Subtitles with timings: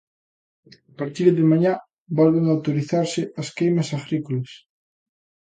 [0.91, 1.73] A partir de mañá
[2.19, 4.49] volven autorizarse as queimas agrícolas.